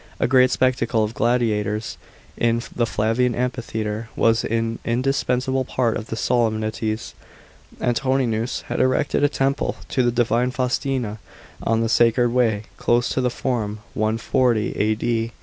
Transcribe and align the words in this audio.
A 0.19 0.25
great 0.27 0.49
spectacle 0.49 1.03
of 1.03 1.13
gladiators, 1.13 1.95
in 2.35 2.63
the 2.75 2.87
Flavian 2.87 3.35
amphitheatre, 3.35 4.09
was 4.15 4.43
an 4.43 4.79
indispensable 4.83 5.63
part 5.63 5.95
of 5.95 6.07
the 6.07 6.15
solemnities. 6.15 7.13
Antoninus 7.79 8.61
had 8.61 8.79
erected 8.79 9.23
a 9.23 9.29
temple 9.29 9.75
to 9.89 10.01
the 10.01 10.11
divine 10.11 10.49
Faustina, 10.49 11.19
on 11.61 11.81
the 11.81 11.87
Sacred 11.87 12.29
Way, 12.29 12.63
close 12.77 13.09
to 13.09 13.21
the 13.21 13.29
Forum 13.29 13.81
(140 13.93 14.71
A.D.). 14.75 15.33